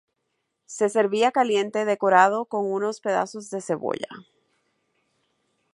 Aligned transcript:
Se 0.65 0.89
servía 0.89 1.31
caliente 1.31 1.85
decorado 1.85 2.45
con 2.45 2.65
unos 2.65 3.01
pedazos 3.01 3.51
de 3.51 3.61
cebolla. 3.61 4.07